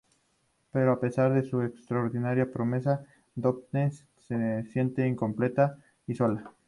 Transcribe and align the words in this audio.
Pero 0.71 0.93
a 0.93 0.99
pesar 0.99 1.31
de 1.31 1.43
su 1.47 1.61
extraordinaria 1.61 2.51
promesa, 2.51 3.05
Daphne 3.35 3.91
se 4.17 4.63
siente 4.63 5.05
incompleta 5.07 5.77
y 6.07 6.15
sola. 6.15 6.51